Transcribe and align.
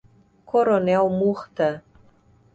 Coronel 0.47 1.11
Murta 1.13 1.69